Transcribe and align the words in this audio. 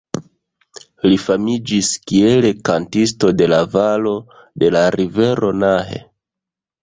Li 1.09 1.17
famiĝis 1.23 1.89
kiel 2.11 2.47
„kantisto 2.69 3.29
de 3.41 3.49
la 3.53 3.59
valo 3.75 4.13
de 4.63 4.71
la 4.77 4.83
rivero 4.97 5.55
Nahe“. 5.65 6.01